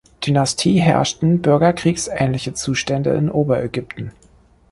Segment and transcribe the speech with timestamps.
[0.25, 4.11] Dynastie herrschten bürgerkriegsähnliche Zustände in Oberägypten.